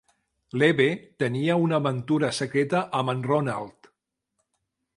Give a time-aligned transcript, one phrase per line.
[0.61, 0.87] L'Eve
[1.23, 3.93] tenia una aventura secreta amb en Ronald.